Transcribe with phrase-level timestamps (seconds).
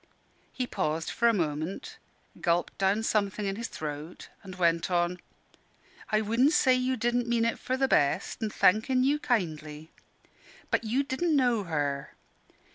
[0.51, 1.99] He paused for a moment,
[2.41, 5.19] gulped down something in his throat, and went on
[6.11, 9.91] "I wudn' say you didn' mean it for the best, an' thankin' you kindly.
[10.71, 12.15] But you didn' know her.